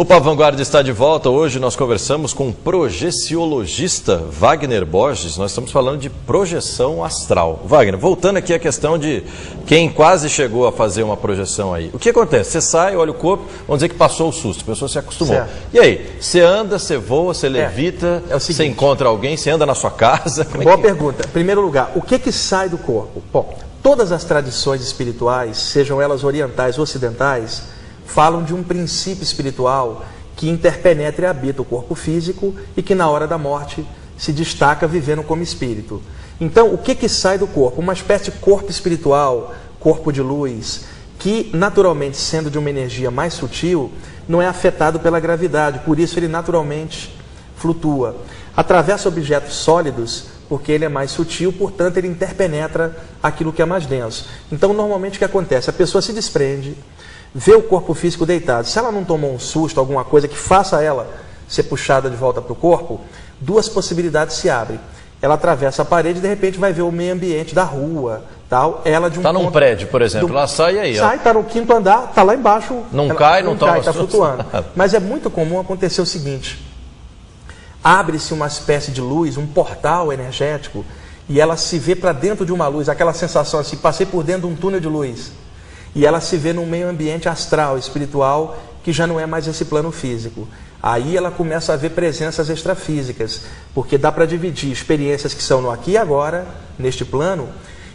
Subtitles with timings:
[0.00, 1.28] O Vanguarda está de volta.
[1.28, 5.36] Hoje nós conversamos com o projeciologista Wagner Borges.
[5.36, 7.60] Nós estamos falando de projeção astral.
[7.66, 9.22] Wagner, voltando aqui à questão de
[9.66, 11.90] quem quase chegou a fazer uma projeção aí.
[11.92, 12.52] O que acontece?
[12.52, 15.34] Você sai, olha o corpo, vamos dizer que passou o susto, a pessoa se acostumou.
[15.34, 15.50] Certo.
[15.70, 19.50] E aí, você anda, você voa, você é, levita, é, é você encontra alguém, você
[19.50, 20.46] anda na sua casa?
[20.58, 20.82] É Boa que...
[20.82, 21.28] pergunta.
[21.28, 23.22] Em primeiro lugar, o que que sai do corpo?
[23.30, 27.79] Bom, todas as tradições espirituais, sejam elas orientais ou ocidentais,
[28.14, 33.08] falam de um princípio espiritual que interpenetra e habita o corpo físico e que na
[33.08, 33.86] hora da morte
[34.18, 36.02] se destaca vivendo como espírito.
[36.40, 37.80] Então, o que, que sai do corpo?
[37.80, 40.86] Uma espécie de corpo espiritual, corpo de luz,
[41.18, 43.92] que naturalmente, sendo de uma energia mais sutil,
[44.28, 47.14] não é afetado pela gravidade, por isso ele naturalmente
[47.56, 48.16] flutua.
[48.56, 53.86] Atravessa objetos sólidos, porque ele é mais sutil, portanto ele interpenetra aquilo que é mais
[53.86, 54.28] denso.
[54.50, 55.70] Então, normalmente o que acontece?
[55.70, 56.76] A pessoa se desprende,
[57.34, 60.82] vê o corpo físico deitado, se ela não tomou um susto, alguma coisa que faça
[60.82, 61.08] ela
[61.48, 63.00] ser puxada de volta para o corpo,
[63.40, 64.80] duas possibilidades se abrem.
[65.22, 68.80] Ela atravessa a parede e de repente vai ver o meio ambiente da rua, tal.
[68.86, 70.34] Ela de um Está num prédio, por exemplo, do...
[70.34, 70.96] ela sai aí.
[70.96, 72.82] Sai, está no quinto andar, está lá embaixo.
[72.90, 73.14] Não ela...
[73.14, 73.78] cai, não, não toma.
[73.78, 74.46] Está flutuando.
[74.74, 76.64] Mas é muito comum acontecer o seguinte:
[77.84, 80.86] abre-se uma espécie de luz, um portal energético,
[81.28, 84.48] e ela se vê para dentro de uma luz, aquela sensação assim, passei por dentro
[84.48, 85.32] de um túnel de luz
[85.94, 89.64] e ela se vê num meio ambiente astral, espiritual, que já não é mais esse
[89.64, 90.46] plano físico.
[90.82, 93.42] Aí ela começa a ver presenças extrafísicas,
[93.74, 96.46] porque dá para dividir experiências que são no aqui e agora,
[96.78, 97.48] neste plano,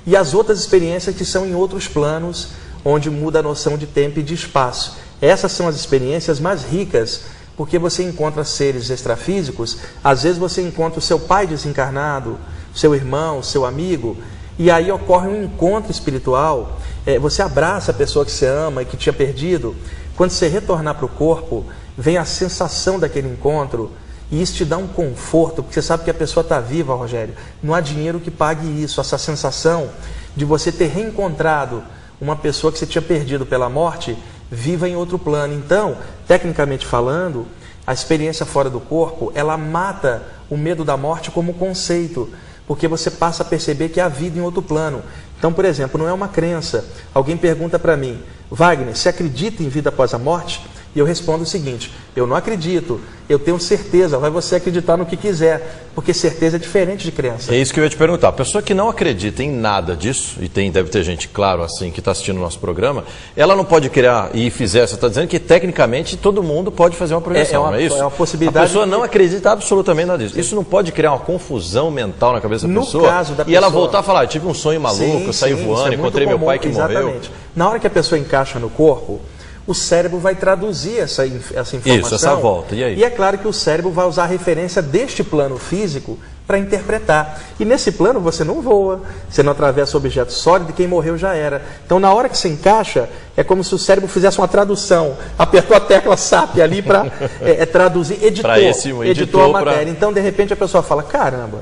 [0.06, 2.50] e as outras experiências que são em outros planos,
[2.84, 4.98] onde muda a noção de tempo e de espaço.
[5.20, 7.22] Essas são as experiências mais ricas,
[7.58, 12.38] porque você encontra seres extrafísicos, às vezes você encontra o seu pai desencarnado,
[12.76, 14.18] seu irmão, seu amigo,
[14.60, 18.86] e aí ocorre um encontro espiritual é, você abraça a pessoa que você ama e
[18.86, 19.76] que tinha perdido,
[20.16, 21.66] quando você retornar para o corpo,
[21.98, 23.92] vem a sensação daquele encontro
[24.32, 27.36] e isso te dá um conforto, porque você sabe que a pessoa está viva, Rogério.
[27.62, 29.90] Não há dinheiro que pague isso, essa sensação
[30.36, 31.84] de você ter reencontrado
[32.20, 34.18] uma pessoa que você tinha perdido pela morte,
[34.50, 35.54] viva em outro plano.
[35.54, 37.46] Então, tecnicamente falando,
[37.86, 42.32] a experiência fora do corpo, ela mata o medo da morte como conceito
[42.68, 45.04] porque você passa a perceber que há vida em outro plano.
[45.46, 46.84] Então, por exemplo, não é uma crença.
[47.14, 48.20] Alguém pergunta para mim,
[48.50, 50.60] Wagner, você acredita em vida após a morte?
[50.96, 55.06] E eu respondo o seguinte: eu não acredito, eu tenho certeza, vai você acreditar no
[55.06, 57.54] que quiser, porque certeza é diferente de crença.
[57.54, 58.30] É isso que eu ia te perguntar.
[58.30, 61.92] A pessoa que não acredita em nada disso, e tem, deve ter gente, claro, assim,
[61.92, 63.04] que está assistindo o nosso programa,
[63.36, 67.14] ela não pode criar e fizer, você está dizendo que tecnicamente todo mundo pode fazer
[67.14, 67.98] uma projeção, é, é uma, não é isso?
[67.98, 68.66] É uma possibilidade.
[68.66, 70.40] A pessoa não acredita absolutamente nada disso.
[70.40, 73.10] Isso não pode criar uma confusão mental na cabeça da no pessoa.
[73.10, 73.58] Caso da e pessoa...
[73.58, 75.96] ela voltar a falar, eu tive um sonho maluco, sim, eu saí sim, voando, é
[75.96, 77.04] encontrei comum, meu pai que exatamente.
[77.04, 77.22] morreu.
[77.54, 79.20] Na hora que a pessoa encaixa no corpo,
[79.68, 81.96] o cérebro vai traduzir essa, essa informação.
[81.96, 82.76] Isso, essa volta.
[82.76, 83.00] E aí?
[83.00, 87.42] E é claro que o cérebro vai usar a referência deste plano físico para interpretar.
[87.60, 91.64] E nesse plano você não voa, você não atravessa objeto sólido, quem morreu já era.
[91.84, 95.18] Então, na hora que você encaixa, é como se o cérebro fizesse uma tradução.
[95.38, 97.08] Apertou a tecla SAP ali para
[97.42, 99.82] é, é, traduzir, editou, esse, editou, editou a matéria.
[99.82, 99.90] Pra...
[99.90, 101.62] Então, de repente, a pessoa fala: caramba.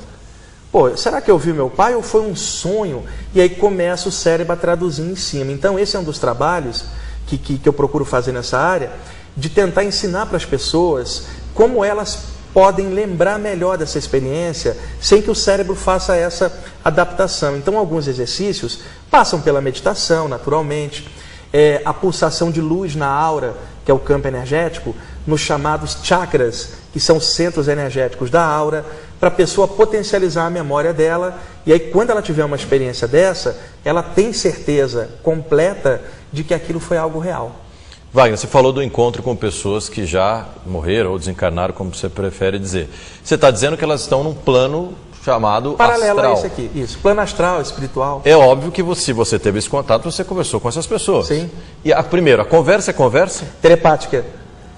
[0.70, 3.04] Pô, será que eu vi meu pai ou foi um sonho?
[3.34, 5.52] E aí começa o cérebro a traduzir em cima.
[5.52, 6.86] Então, esse é um dos trabalhos
[7.28, 8.92] que, que, que eu procuro fazer nessa área,
[9.36, 15.32] de tentar ensinar para as pessoas como elas podem lembrar melhor dessa experiência sem que
[15.32, 16.54] o cérebro faça essa
[16.86, 17.58] adaptação.
[17.58, 21.10] Então, alguns exercícios passam pela meditação, naturalmente,
[21.52, 26.70] é, a pulsação de luz na aura, que é o campo energético, nos chamados chakras,
[26.92, 28.86] que são centros energéticos da aura,
[29.24, 31.40] para a pessoa potencializar a memória dela.
[31.66, 36.78] E aí, quando ela tiver uma experiência dessa, ela tem certeza completa de que aquilo
[36.78, 37.56] foi algo real.
[38.12, 42.60] Wagner, você falou do encontro com pessoas que já morreram ou desencarnaram, como você prefere
[42.60, 42.90] dizer.
[43.24, 44.94] Você está dizendo que elas estão num plano
[45.24, 46.34] chamado Paralelo astral.
[46.34, 47.00] a esse aqui, isso.
[47.00, 48.22] Plano astral, espiritual.
[48.26, 51.28] É óbvio que você, se você teve esse contato, você conversou com essas pessoas.
[51.28, 51.50] Sim.
[51.86, 53.46] E a, primeiro, a conversa é conversa?
[53.62, 54.26] Telepática.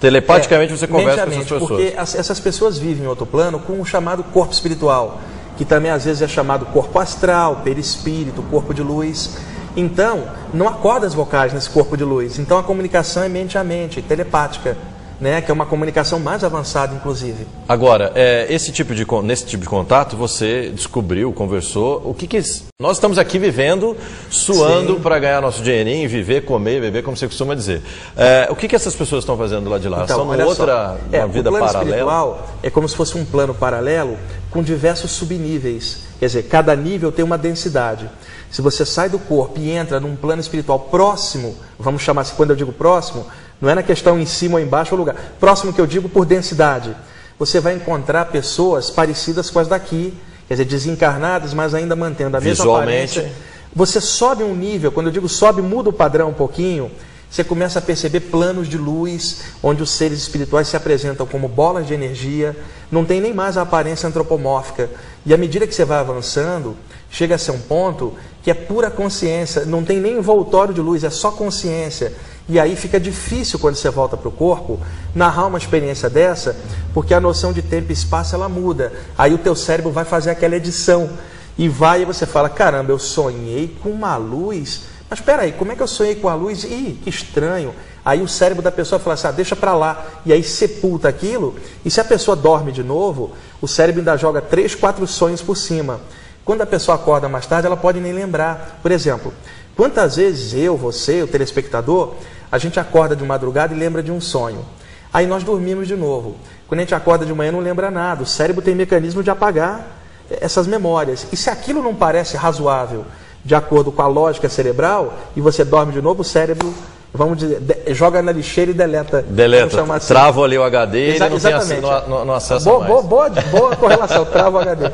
[0.05, 1.61] Telepaticamente é, você conversa com essas pessoas.
[1.67, 5.19] Porque as, essas pessoas vivem em outro plano com o chamado corpo espiritual,
[5.57, 9.35] que também às vezes é chamado corpo astral, perispírito, corpo de luz.
[9.75, 12.37] Então, não há cordas vocais nesse corpo de luz.
[12.37, 14.77] Então, a comunicação é mente a mente, telepática.
[15.19, 17.47] Né, que é uma comunicação mais avançada, inclusive.
[17.69, 22.41] Agora, é, esse tipo de, nesse tipo de contato, você descobriu, conversou, o que, que
[22.77, 23.95] nós estamos aqui vivendo,
[24.29, 27.81] suando para ganhar nosso dinheirinho, viver, comer, beber, como você costuma dizer.
[28.17, 30.03] É, o que, que essas pessoas estão fazendo lá de lá?
[30.03, 31.89] Então, São outra é, uma vida o plano paralela?
[31.89, 34.17] espiritual é como se fosse um plano paralelo
[34.51, 35.99] com diversos subníveis.
[36.19, 38.09] Quer dizer, cada nível tem uma densidade.
[38.51, 42.51] Se você sai do corpo e entra num plano espiritual próximo, vamos chamar assim, quando
[42.51, 43.25] eu digo próximo,
[43.61, 45.15] Não é na questão em cima ou embaixo ou lugar.
[45.39, 46.95] Próximo que eu digo por densidade.
[47.39, 50.13] Você vai encontrar pessoas parecidas com as daqui,
[50.47, 53.19] quer dizer, desencarnadas, mas ainda mantendo a mesma Visualmente.
[53.19, 53.31] aparência.
[53.75, 56.89] Você sobe um nível, quando eu digo sobe, muda o padrão um pouquinho,
[57.29, 61.85] você começa a perceber planos de luz, onde os seres espirituais se apresentam como bolas
[61.85, 62.55] de energia,
[62.89, 64.89] não tem nem mais a aparência antropomórfica.
[65.25, 66.77] E à medida que você vai avançando,
[67.09, 71.03] chega a ser um ponto que é pura consciência, não tem nem envoltório de luz,
[71.03, 72.13] é só consciência.
[72.47, 74.79] E aí fica difícil quando você volta para o corpo
[75.15, 76.55] narrar uma experiência dessa,
[76.93, 78.93] porque a noção de tempo e espaço ela muda.
[79.17, 81.09] Aí o teu cérebro vai fazer aquela edição
[81.57, 84.83] e vai e você fala: caramba, eu sonhei com uma luz.
[85.09, 86.63] Mas espera aí, como é que eu sonhei com a luz?
[86.63, 87.73] Ih, que estranho.
[88.03, 90.05] Aí o cérebro da pessoa fala assim: ah, deixa para lá.
[90.23, 91.55] E aí sepulta aquilo.
[91.83, 95.57] E se a pessoa dorme de novo, o cérebro ainda joga três, quatro sonhos por
[95.57, 95.99] cima.
[96.43, 98.79] Quando a pessoa acorda mais tarde, ela pode nem lembrar.
[98.83, 99.33] Por exemplo,
[99.75, 102.13] quantas vezes eu, você, o telespectador,
[102.55, 104.65] a gente acorda de madrugada e lembra de um sonho.
[105.13, 106.37] Aí nós dormimos de novo.
[106.67, 108.23] Quando a gente acorda de manhã não lembra nada.
[108.23, 109.85] O cérebro tem mecanismo de apagar
[110.29, 111.27] essas memórias.
[111.33, 113.05] E se aquilo não parece razoável,
[113.43, 116.73] de acordo com a lógica cerebral, e você dorme de novo, o cérebro,
[117.15, 119.21] vamos dizer, de, joga na lixeira e deleta.
[119.21, 120.07] Deleta, assim.
[120.07, 121.67] trava ali o HD Exa e não, exatamente.
[121.67, 122.89] Tem, não, não acessa boa, mais.
[122.91, 124.91] Boa, boa, boa correlação, trava o HD.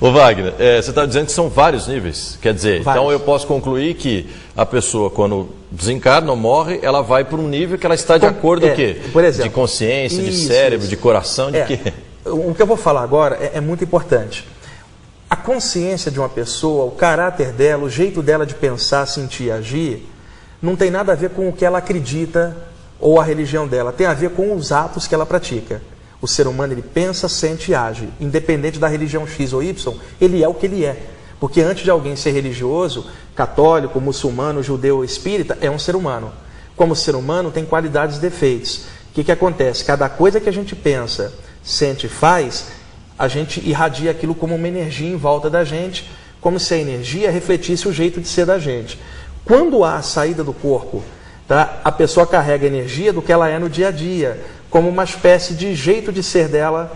[0.00, 2.38] Ô Wagner, é, você está dizendo que são vários níveis.
[2.42, 3.02] Quer dizer, Vários.
[3.02, 7.48] então eu posso concluir que a pessoa, quando desencarna ou morre, ela vai para um
[7.48, 9.00] nível que ela está de Com- acordo é, com o quê?
[9.12, 9.48] por exemplo.
[9.48, 10.88] de consciência, de Isso, cérebro, isso.
[10.88, 11.92] de coração, de É, quê?
[12.26, 14.46] o que eu vou falar agora é, é muito importante.
[15.30, 20.06] A consciência de uma pessoa, o caráter dela, o jeito dela de pensar, sentir, agir,
[20.62, 22.56] não tem nada a ver com o que ela acredita
[23.00, 25.82] ou a religião dela, tem a ver com os atos que ela pratica.
[26.20, 30.40] O ser humano ele pensa, sente e age, independente da religião X ou Y, ele
[30.40, 30.96] é o que ele é.
[31.40, 36.32] Porque antes de alguém ser religioso, católico, muçulmano, judeu ou espírita, é um ser humano.
[36.76, 38.84] Como ser humano, tem qualidades e defeitos.
[39.10, 39.84] O que, que acontece?
[39.84, 41.32] Cada coisa que a gente pensa,
[41.64, 42.68] sente e faz,
[43.18, 46.08] a gente irradia aquilo como uma energia em volta da gente,
[46.40, 48.98] como se a energia refletisse o jeito de ser da gente.
[49.44, 51.02] Quando há a saída do corpo,
[51.48, 51.80] tá?
[51.84, 54.40] a pessoa carrega energia do que ela é no dia a dia,
[54.70, 56.90] como uma espécie de jeito de ser dela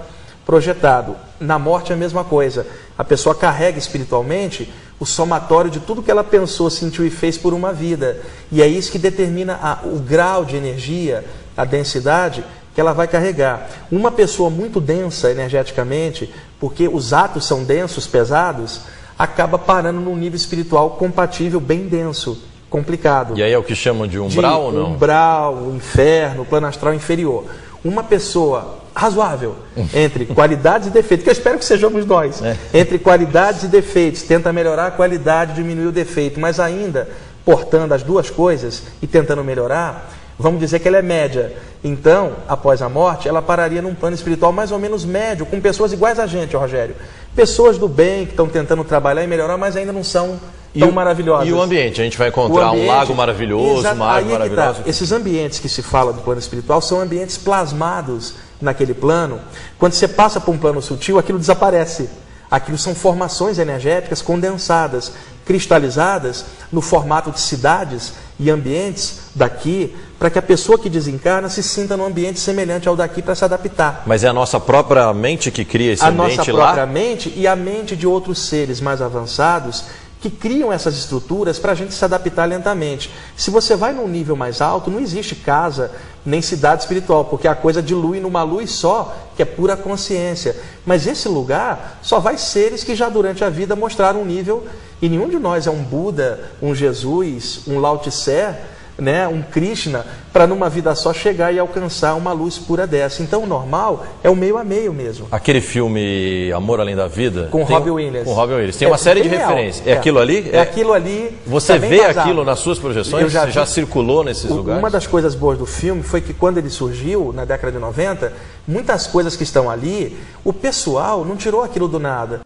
[0.44, 1.16] projetado.
[1.40, 2.66] Na morte é a mesma coisa.
[2.96, 7.52] A pessoa carrega espiritualmente o somatório de tudo que ela pensou, sentiu e fez por
[7.52, 8.18] uma vida.
[8.50, 11.24] E é isso que determina a- o grau de energia,
[11.56, 12.44] a densidade
[12.74, 13.68] que ela vai carregar.
[13.90, 18.82] Uma pessoa muito densa energeticamente, porque os atos são densos, pesados,
[19.18, 24.06] acaba parando num nível espiritual compatível, bem denso, complicado E aí é o que chamam
[24.06, 24.86] de de umbral ou não?
[24.92, 27.44] umbral, inferno, plano astral inferior.
[27.84, 29.54] Uma pessoa razoável
[29.94, 32.56] entre qualidades e defeitos, que eu espero que sejamos nós, É.
[32.74, 37.08] entre qualidades e defeitos, tenta melhorar a qualidade, diminuir o defeito, mas ainda
[37.44, 41.52] portando as duas coisas e tentando melhorar, vamos dizer que ela é média.
[41.84, 45.92] Então, após a morte, ela pararia num plano espiritual mais ou menos médio, com pessoas
[45.92, 46.96] iguais a gente, Rogério.
[47.36, 50.40] Pessoas do bem que estão tentando trabalhar e melhorar, mas ainda não são
[50.76, 51.46] tão o- maravilhosas.
[51.48, 52.00] E o ambiente?
[52.00, 54.32] A gente vai encontrar um ambiente- lago maravilhoso, Exato, uma é que tá.
[54.32, 54.82] maravilhosa.
[54.86, 59.38] Esses ambientes que se fala do plano espiritual são ambientes plasmados naquele plano.
[59.78, 62.08] Quando você passa para um plano sutil, aquilo desaparece.
[62.50, 65.12] Aquilo são formações energéticas condensadas,
[65.46, 71.62] cristalizadas no formato de cidades e ambientes daqui, para que a pessoa que desencarna se
[71.62, 75.50] sinta num ambiente semelhante ao daqui para se adaptar Mas é a nossa própria mente
[75.50, 76.86] que cria esse a nossa ambiente própria lá?
[76.86, 79.84] mente e a mente de outros seres mais avançados
[80.20, 83.10] que criam essas estruturas para a gente se adaptar lentamente.
[83.36, 85.92] Se você vai num nível mais alto, não existe casa
[86.24, 90.56] nem cidade espiritual, porque a coisa dilui numa luz só, que é pura consciência.
[90.84, 94.66] Mas esse lugar só vai seres que já durante a vida mostraram um nível,
[95.00, 98.56] e nenhum de nós é um Buda, um Jesus, um Lao Tse,
[98.98, 103.22] né, um Krishna, para numa vida só chegar e alcançar uma luz pura dessa.
[103.22, 105.26] Então o normal é o meio a meio mesmo.
[105.30, 107.48] Aquele filme Amor Além da Vida?
[107.50, 108.24] Com Robin Williams.
[108.26, 108.76] Com Robin Williams.
[108.76, 109.48] Tem É uma série de real.
[109.50, 109.86] referências.
[109.86, 110.48] É, aquilo ali?
[110.52, 111.36] É, aquilo ali.
[111.46, 113.22] Você vê aquilo nas suas projeções?
[113.22, 114.78] Eu já Você já circulou nesses U- lugares?
[114.82, 118.32] Uma das coisas boas do filme foi que quando ele surgiu, na década de 90,
[118.66, 122.40] muitas coisas que estão ali, o pessoal não tirou aquilo do nada.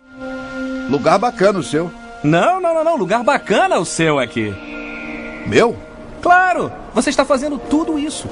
[0.90, 1.90] Lugar bacana o seu.
[2.24, 2.96] Não, não, não, não.
[2.96, 4.52] Lugar bacana o seu aqui.
[5.46, 5.76] Meu?
[6.20, 8.28] Claro, você está fazendo tudo isso.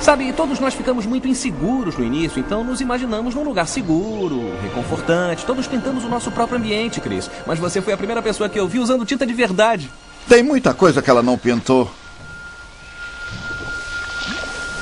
[0.00, 5.46] Sabe, todos nós ficamos muito inseguros no início, então nos imaginamos num lugar seguro, reconfortante.
[5.46, 7.30] Todos pintamos o nosso próprio ambiente, Cris.
[7.46, 9.90] Mas você foi a primeira pessoa que eu vi usando tinta de verdade.
[10.28, 11.90] Tem muita coisa que ela não pintou.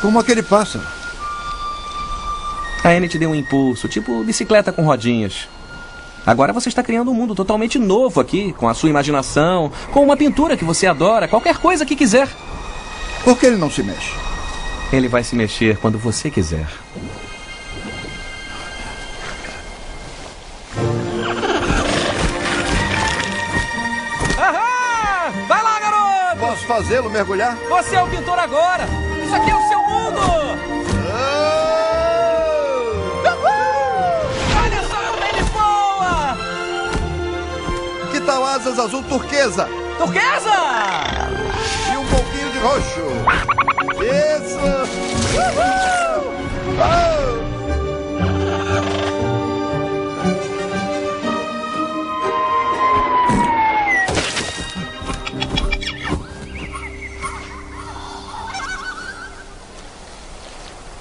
[0.01, 0.85] Como aquele pássaro.
[2.83, 5.49] A Anne te deu um impulso, tipo bicicleta com rodinhas.
[6.25, 10.17] Agora você está criando um mundo totalmente novo aqui, com a sua imaginação, com uma
[10.17, 12.29] pintura que você adora, qualquer coisa que quiser.
[13.25, 14.13] Por que ele não se mexe?
[14.93, 16.67] Ele vai se mexer quando você quiser.
[24.39, 25.33] Ahá!
[25.49, 26.41] Vai lá, garoto!
[26.41, 27.57] Posso fazê-lo mergulhar?
[27.69, 28.87] Você é o pintor agora!
[29.25, 29.82] Isso aqui é o seu
[38.41, 39.69] Asas azul turquesa?
[39.99, 40.51] Turquesa!
[41.93, 43.01] E um pouquinho de roxo.
[44.03, 44.59] Isso!
[45.37, 46.33] Uhul!
[46.79, 47.53] Oh!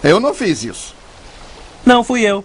[0.03, 0.95] Eu não fiz isso.
[1.85, 2.43] Não, fui eu.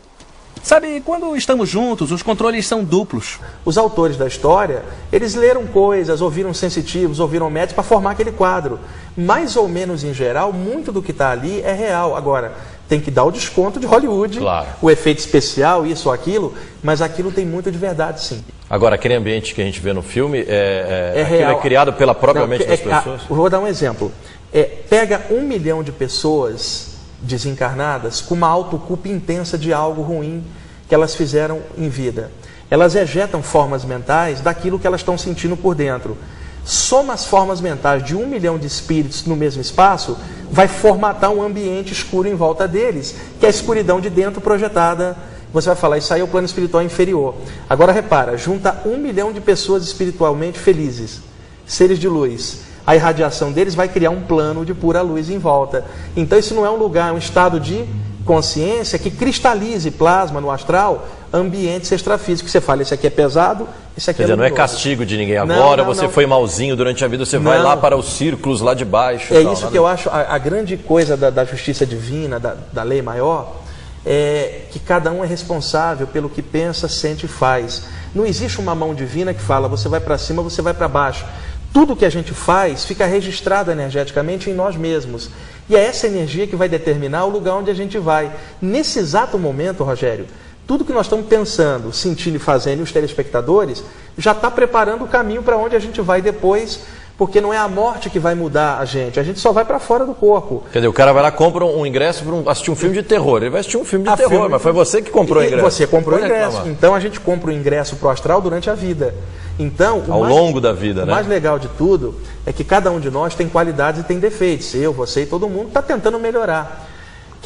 [0.66, 3.38] Sabe, quando estamos juntos, os controles são duplos.
[3.64, 4.82] Os autores da história,
[5.12, 8.80] eles leram coisas, ouviram sensitivos, ouviram médicos para formar aquele quadro.
[9.16, 12.16] Mais ou menos em geral, muito do que está ali é real.
[12.16, 12.52] Agora,
[12.88, 14.66] tem que dar o desconto de Hollywood, Claro.
[14.82, 18.42] o efeito especial, isso ou aquilo, mas aquilo tem muito de verdade, sim.
[18.68, 21.52] Agora, aquele ambiente que a gente vê no filme, é, é, É aquilo real.
[21.52, 23.20] é criado pela própria Não, mente é- das é- pessoas?
[23.22, 24.10] ah, vou dar um exemplo.
[24.52, 26.95] É, pega um milhão de pessoas
[27.26, 30.44] desencarnadas com uma autoculpa intensa de algo ruim
[30.88, 32.30] que elas fizeram em vida.
[32.70, 36.16] Elas ejetam formas mentais daquilo que elas estão sentindo por dentro.
[36.64, 40.18] Soma as formas mentais de um milhão de espíritos no mesmo espaço,
[40.50, 45.16] vai formatar um ambiente escuro em volta deles, que é a escuridão de dentro projetada.
[45.52, 47.36] Você vai falar, isso aí é o plano espiritual inferior.
[47.70, 51.20] Agora repara, junta um milhão de pessoas espiritualmente felizes,
[51.66, 52.62] seres de luz.
[52.86, 55.84] A irradiação deles vai criar um plano de pura luz em volta.
[56.16, 57.84] Então isso não é um lugar, é um estado de
[58.24, 62.52] consciência que cristalize plasma no astral ambientes extrafísicos.
[62.52, 65.16] Você fala, esse aqui é pesado, esse aqui Quer dizer, é não é castigo de
[65.16, 65.36] ninguém.
[65.46, 66.10] Não, Agora não, você não.
[66.10, 67.64] foi malzinho durante a vida, você vai Não.
[67.64, 69.32] lá para os círculos lá de baixo.
[69.32, 72.38] É tal, isso nada que eu acho a, a grande coisa da, da justiça divina,
[72.38, 73.56] da, da lei maior,
[74.04, 77.84] é que cada um é responsável pelo que pensa, sente e faz.
[78.14, 81.24] Não existe uma mão divina que fala você vai para cima, você vai para baixo.
[81.72, 85.30] Tudo que a gente faz fica registrado energeticamente em nós mesmos.
[85.68, 88.32] E é essa energia que vai determinar o lugar onde a gente vai.
[88.60, 90.26] Nesse exato momento, Rogério,
[90.66, 93.84] tudo que nós estamos pensando, sentindo e fazendo, os telespectadores,
[94.18, 96.80] já está preparando o caminho para onde a gente vai depois,
[97.18, 99.78] porque não é a morte que vai mudar a gente, a gente só vai para
[99.78, 100.62] fora do corpo.
[100.72, 103.02] Quer dizer, o cara vai lá compra um ingresso para um- assistir um filme de
[103.02, 103.38] terror.
[103.38, 105.46] Ele vai assistir um filme de A terror, filme- mas foi você que comprou o
[105.46, 105.62] ingresso.
[105.70, 106.44] Você comprou o ingresso.
[106.58, 106.68] reclamar.
[106.68, 109.14] Então a gente compra o ingresso para o astral durante a vida.
[109.58, 111.12] Então, Ao mais- longo da vida, o né?
[111.12, 114.74] mais legal de tudo é que cada um de nós tem qualidades e tem defeitos.
[114.74, 116.86] Eu, você e todo mundo está tentando melhorar.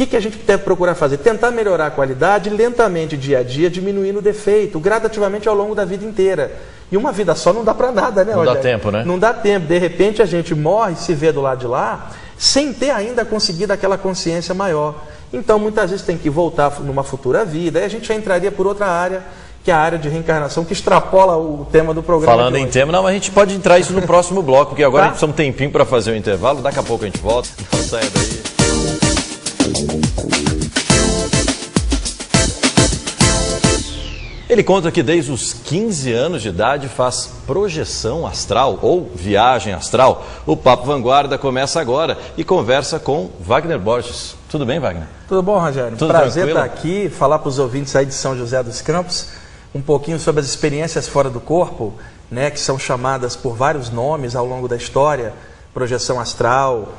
[0.00, 1.18] O que, que a gente deve procurar fazer?
[1.18, 5.84] Tentar melhorar a qualidade lentamente, dia a dia, diminuindo o defeito, gradativamente ao longo da
[5.84, 6.52] vida inteira.
[6.90, 9.02] E uma vida só não dá para nada, né, Não dá tempo, né?
[9.04, 9.66] Não dá tempo.
[9.66, 13.74] De repente a gente morre, se vê do lado de lá, sem ter ainda conseguido
[13.74, 14.94] aquela consciência maior.
[15.30, 17.80] Então muitas vezes tem que voltar numa futura vida.
[17.80, 19.22] Aí a gente já entraria por outra área,
[19.62, 22.38] que é a área de reencarnação, que extrapola o tema do programa.
[22.38, 25.02] Falando em tema, não, mas a gente pode entrar isso no próximo bloco, porque agora
[25.02, 25.08] Tá.
[25.08, 26.62] a gente precisa um tempinho para fazer o intervalo.
[26.62, 27.50] Daqui a pouco a gente volta.
[27.70, 28.49] Não saia daí.
[34.48, 40.26] Ele conta que desde os 15 anos de idade faz projeção astral ou viagem astral.
[40.44, 44.34] O Papo Vanguarda começa agora e conversa com Wagner Borges.
[44.50, 45.06] Tudo bem, Wagner?
[45.28, 45.96] Tudo bom, Rogério?
[45.96, 46.58] Tudo Prazer tranquilo?
[46.58, 49.28] estar aqui, falar para os ouvintes aí de São José dos Campos
[49.74, 51.94] um pouquinho sobre as experiências fora do corpo,
[52.30, 55.32] né, que são chamadas por vários nomes ao longo da história,
[55.72, 56.92] projeção astral,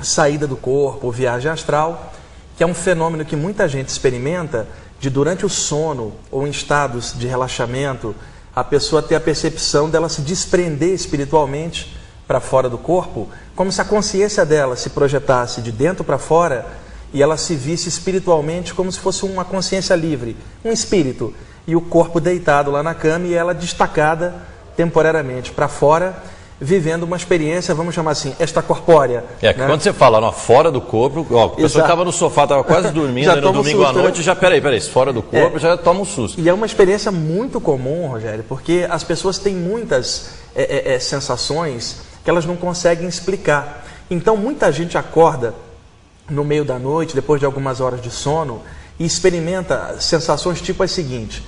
[0.00, 2.12] saída do corpo, viagem astral,
[2.56, 4.66] que é um fenômeno que muita gente experimenta
[5.00, 8.14] de durante o sono ou em estados de relaxamento,
[8.54, 13.80] a pessoa ter a percepção dela se desprender espiritualmente para fora do corpo, como se
[13.80, 16.66] a consciência dela se projetasse de dentro para fora
[17.12, 21.32] e ela se visse espiritualmente como se fosse uma consciência livre, um espírito,
[21.66, 24.34] e o corpo deitado lá na cama e ela destacada
[24.76, 26.16] temporariamente para fora,
[26.60, 29.24] vivendo uma experiência, vamos chamar assim, extracorpórea.
[29.40, 29.66] É que né?
[29.66, 32.90] quando você fala ó, fora do corpo, ó, a pessoa estava no sofá, estava quase
[32.92, 34.02] dormindo no um domingo à susto, né?
[34.02, 36.40] noite, já, peraí, peraí, fora do corpo, já toma um susto.
[36.40, 40.98] E é uma experiência muito comum, Rogério, porque as pessoas têm muitas é, é, é,
[40.98, 43.86] sensações que elas não conseguem explicar.
[44.10, 45.54] Então, muita gente acorda
[46.28, 48.62] no meio da noite, depois de algumas horas de sono,
[48.98, 51.42] e experimenta sensações tipo as seguintes: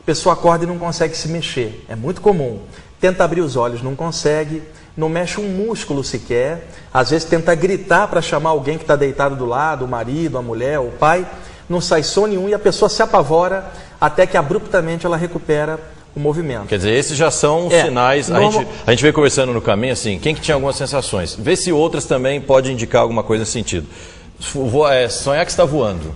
[0.00, 2.60] a pessoa acorda e não consegue se mexer, é muito comum.
[3.00, 4.62] Tenta abrir os olhos, não consegue,
[4.96, 9.36] não mexe um músculo sequer, às vezes tenta gritar para chamar alguém que está deitado
[9.36, 11.26] do lado, o marido, a mulher, o pai,
[11.68, 13.66] não sai som nenhum e a pessoa se apavora
[14.00, 15.78] até que abruptamente ela recupera
[16.14, 16.66] o movimento.
[16.68, 18.30] Quer dizer, esses já são É, sinais.
[18.30, 21.34] A, normal- gente, a gente veio conversando no caminho assim, quem que tinha algumas sensações?
[21.38, 23.86] Vê se outras também podem indicar alguma coisa nesse sentido.
[24.54, 26.14] Vo- é, sonhar que está voando.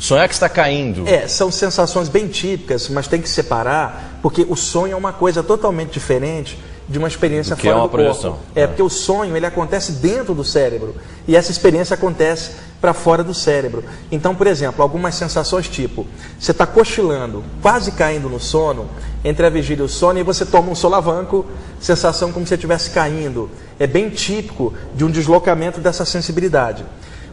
[0.00, 1.06] Sonhar que está caindo.
[1.06, 5.42] É, são sensações bem típicas, mas tem que separar, porque o sonho é uma coisa
[5.42, 8.04] totalmente diferente de uma experiência Do é fora uma do corpo.
[8.06, 8.38] projeção.
[8.54, 8.66] É, É.
[8.66, 10.96] porque o sonho ele acontece dentro do cérebro
[11.28, 13.84] e essa experiência acontece para fora do cérebro.
[14.10, 16.06] Então, por exemplo, algumas sensações tipo,
[16.38, 18.88] você está cochilando, quase caindo no sono,
[19.22, 21.44] entre a vigília e o sono, e você toma um solavanco,
[21.78, 23.50] sensação como se estivesse caindo.
[23.78, 26.84] É bem típico de um deslocamento dessa sensibilidade.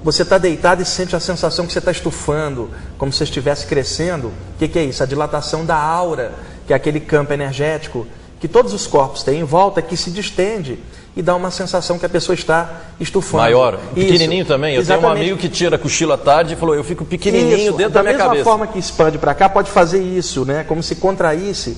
[0.03, 4.27] Você está deitado e sente a sensação que você está estufando, como se estivesse crescendo.
[4.27, 5.01] O que, que é isso?
[5.03, 6.33] A dilatação da aura,
[6.65, 8.05] que é aquele campo energético
[8.39, 10.77] que todos os corpos têm em volta, que se distende
[11.15, 13.41] e dá uma sensação que a pessoa está estufando.
[13.41, 14.05] Maior, Isso.
[14.07, 14.75] pequenininho também.
[14.75, 15.21] Eu tenho um Exatamente.
[15.25, 18.03] amigo que tira cochilo à tarde e falou: Eu fico pequenininho Isso, dentro da da,
[18.03, 18.43] minha mesma cabeça.
[18.43, 20.63] forma que expande para cá, pode fazer isso, né?
[20.67, 21.75] Como se contraísse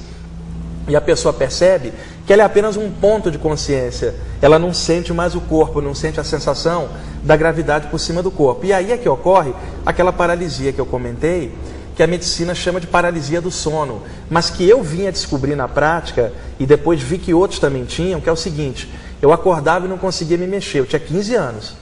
[0.89, 1.93] e a pessoa percebe
[2.29, 4.13] que ela é apenas um ponto de consciência.
[4.39, 6.87] Ela não sente mais o corpo, não sente a sensação
[7.23, 8.67] da gravidade por cima do corpo.
[8.67, 9.51] E aí é que ocorre
[9.83, 11.51] aquela paralisia que eu comentei,
[11.95, 16.31] que a medicina chama de paralisia do sono, mas que eu vinha descobrir na prática
[16.59, 18.87] e depois vi que outros também tinham, que é o seguinte:
[19.19, 20.81] eu acordava e não conseguia me mexer.
[20.81, 21.73] Eu tinha 15 anos.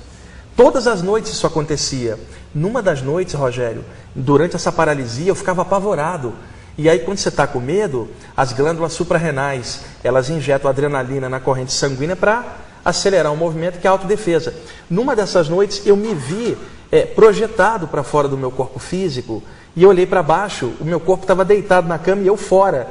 [0.56, 2.18] Todas as noites isso acontecia.
[2.56, 3.84] Numa das noites, Rogério,
[4.16, 6.34] durante essa paralisia, eu ficava apavorado.
[6.78, 11.74] E aí, quando você está com medo, as glândulas suprarrenais, elas injetam adrenalina na corrente
[11.74, 12.44] sanguínea para
[12.86, 14.54] acelerar o movimento, que é a autodefesa.
[14.90, 16.56] Numa dessas noites, eu me vi
[16.92, 19.42] é, projetado para fora do meu corpo físico,
[19.76, 22.88] e eu olhei para baixo, o meu corpo estava deitado na cama e eu fora.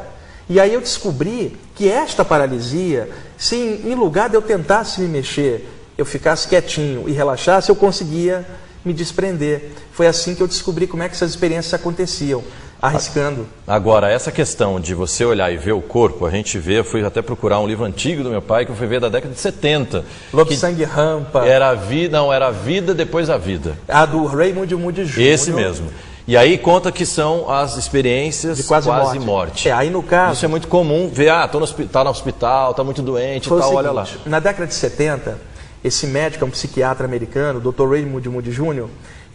[0.48, 5.68] E aí eu descobri que esta paralisia, se em lugar de eu tentasse me mexer,
[5.98, 8.46] eu ficasse quietinho e relaxasse, eu conseguia
[8.84, 9.72] me desprender.
[9.92, 12.44] Foi assim que eu descobri como é que essas experiências aconteciam,
[12.80, 13.46] arriscando.
[13.66, 17.04] Agora, essa questão de você olhar e ver o corpo, a gente vê, eu fui
[17.04, 19.40] até procurar um livro antigo do meu pai, que eu fui ver da década de
[19.40, 20.04] 70.
[20.32, 23.76] Lobo Sangue Rampa, Era a vida, não, era a vida depois a vida.
[23.88, 25.20] a do Raymond Moody Jr.
[25.20, 25.90] Esse mesmo.
[26.28, 29.18] E aí conta que são as experiências De quase, morte.
[29.20, 29.68] morte.
[29.68, 32.74] É, aí no caso, Isso é muito comum, ver, ah, tô no, tá no hospital,
[32.74, 34.04] tá muito doente e tal, olha lá.
[34.04, 35.38] seguinte, Na década de 70,
[35.84, 37.88] esse médico, é um psiquiatra americano, o Dr.
[37.88, 38.86] Raymond Moody Jr.,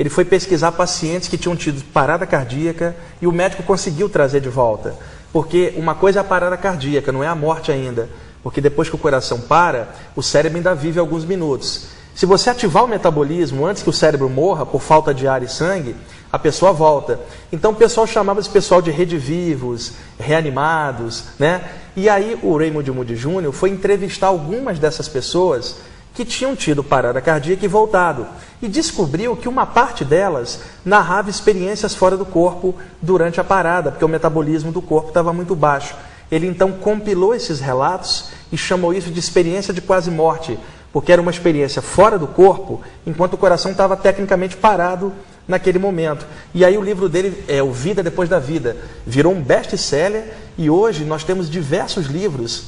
[0.02, 4.50] ele foi pesquisar pacientes que tinham tido parada cardíaca e o médico conseguiu trazer de
[4.50, 4.96] volta.
[5.32, 8.10] Porque uma coisa é a parada cardíaca, não é a morte ainda.
[8.42, 11.86] Porque depois que o coração para, o cérebro ainda vive alguns minutos.
[12.16, 15.48] Se você ativar o metabolismo antes que o cérebro morra por falta de ar e
[15.48, 15.96] sangue,
[16.32, 17.20] a pessoa volta.
[17.54, 21.62] Então o pessoal chamava esse pessoal de rede vivos, reanimados, né?
[21.96, 23.52] E aí o Raymond Moody Jr.
[23.52, 25.76] foi entrevistar algumas dessas pessoas
[26.14, 28.28] que tinham tido parada cardíaca e voltado.
[28.62, 34.06] E descobriu que uma parte delas narrava experiências fora do corpo durante a parada, porque
[34.06, 35.96] o metabolismo do corpo estava muito baixo.
[36.32, 40.58] Ele então compilou esses relatos e chamou isso de experiência de quase morte,
[40.94, 45.12] porque era uma experiência fora do corpo, enquanto o coração estava tecnicamente parado
[45.48, 46.26] naquele momento.
[46.54, 50.70] E aí o livro dele é O Vida Depois da Vida, virou um best-seller e
[50.70, 52.68] hoje nós temos diversos livros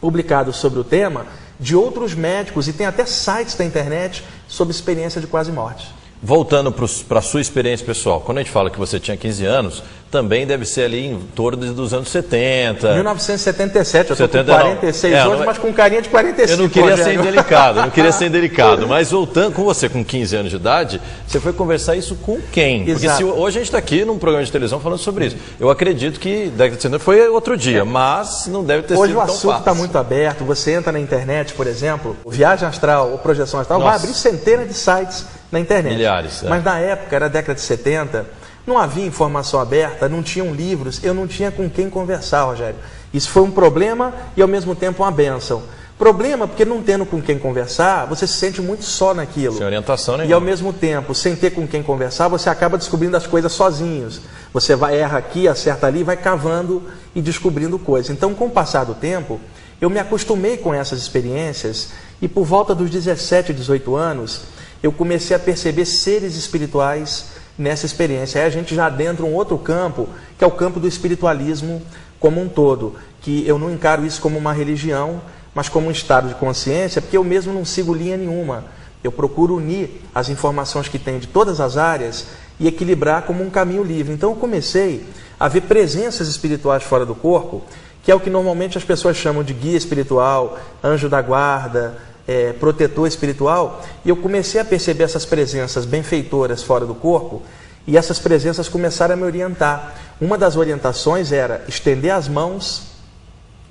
[0.00, 1.26] publicados sobre o tema
[1.62, 5.94] de outros médicos e tem até sites da internet sobre experiência de quase morte.
[6.24, 6.70] Voltando
[7.08, 10.46] para a sua experiência pessoal, quando a gente fala que você tinha 15 anos, também
[10.46, 12.94] deve ser ali em torno dos anos 70.
[12.94, 14.58] 1977, eu estou com 70 não.
[14.76, 16.52] 46 É, hoje, não é- mas com carinha de 45.
[16.52, 17.44] Eu não queria ser Rogério.
[17.74, 21.40] eu não queria ser indelicado, mas voltando com você com 15 anos de idade, você
[21.40, 22.84] foi conversar isso com quem?
[22.84, 23.18] Porque Exato.
[23.18, 25.36] se hoje a gente está aqui num programa de televisão falando sobre isso.
[25.58, 29.20] Eu acredito que década de 70 foi outro dia, mas não deve ter Hoje sido
[29.20, 29.58] o tão assunto fácil.
[29.58, 30.44] está muito aberto.
[30.44, 34.04] Você entra na internet, por exemplo, viagem astral ou projeção astral, vai Nossa.
[34.04, 35.94] abrir centenas de sites na internet.
[35.94, 36.48] Milhares, é.
[36.48, 38.26] Mas na época, era a década de 70,
[38.66, 42.76] não havia informação aberta, não tinham livros, eu não tinha com quem conversar, Rogério.
[43.12, 45.62] Isso foi um problema e ao mesmo tempo uma benção.
[45.98, 49.56] Problema porque não tendo com quem conversar, você se sente muito só naquilo.
[49.56, 50.34] Sem orientação E nenhuma.
[50.34, 54.20] ao mesmo tempo, sem ter com quem conversar, você acaba descobrindo as coisas sozinhos.
[54.52, 56.82] Você vai erra aqui, acerta ali, vai cavando
[57.14, 58.10] e descobrindo coisas.
[58.10, 59.38] Então, com o passar do tempo,
[59.80, 64.42] eu me acostumei com essas experiências e por volta dos 17, 18 anos,
[64.82, 68.40] eu comecei a perceber seres espirituais nessa experiência.
[68.40, 71.82] Aí a gente já adentra um outro campo, que é o campo do espiritualismo
[72.18, 75.20] como um todo, que eu não encaro isso como uma religião,
[75.54, 78.64] mas como um estado de consciência, porque eu mesmo não sigo linha nenhuma.
[79.02, 82.26] Eu procuro unir as informações que tem de todas as áreas
[82.58, 84.12] e equilibrar como um caminho livre.
[84.12, 85.04] Então eu comecei
[85.38, 87.62] a ver presenças espirituais fora do corpo,
[88.02, 92.52] que é o que normalmente as pessoas chamam de guia espiritual, anjo da guarda, é,
[92.52, 93.82] protetor espiritual.
[94.04, 97.42] E eu comecei a perceber essas presenças benfeitoras fora do corpo
[97.86, 99.94] e essas presenças começaram a me orientar.
[100.20, 102.92] Uma das orientações era estender as mãos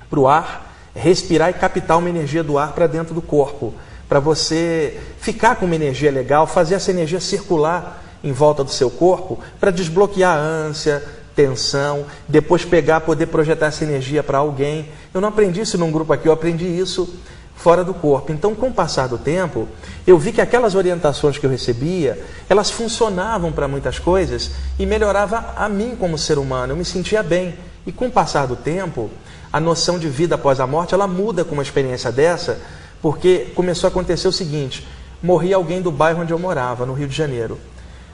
[0.09, 3.73] para o ar, respirar e captar uma energia do ar para dentro do corpo.
[4.09, 8.89] para você ficar com uma energia legal, fazer essa energia circular em volta do seu
[8.89, 11.01] corpo para desbloquear a ânsia,
[11.33, 14.89] tensão, depois pegar, poder projetar essa energia para alguém.
[15.13, 17.07] Eu não aprendi isso num grupo aqui, eu aprendi isso
[17.55, 18.31] fora do corpo.
[18.31, 19.67] Então, com o passar do tempo,
[20.05, 25.53] eu vi que aquelas orientações que eu recebia, elas funcionavam para muitas coisas e melhorava
[25.55, 26.73] a mim como ser humano.
[26.73, 27.53] Eu me sentia bem.
[27.85, 29.09] E com o passar do tempo,
[29.51, 32.59] a noção de vida após a morte, ela muda com uma experiência dessa,
[33.01, 34.87] porque começou a acontecer o seguinte:
[35.21, 37.57] morria alguém do bairro onde eu morava, no Rio de Janeiro.